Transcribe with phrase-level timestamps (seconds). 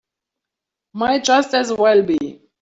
[0.93, 2.41] Might just as well be.